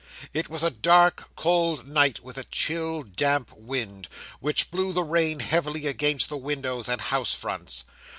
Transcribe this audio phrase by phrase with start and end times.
[0.33, 4.07] It was a dark, cold night, with a chill, damp wind,
[4.39, 7.83] which blew the rain heavily against the windows and house fronts.